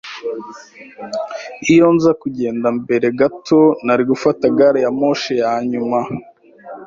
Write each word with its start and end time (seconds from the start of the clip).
Iyo 1.71 1.87
nza 1.95 2.11
kugenda 2.21 2.67
mbere 2.79 3.07
gato, 3.19 3.59
nari 3.85 4.03
gufata 4.11 4.45
gari 4.57 4.79
ya 4.85 4.91
moshi 4.99 5.31
ya 5.41 5.51
nyuma. 5.71 5.99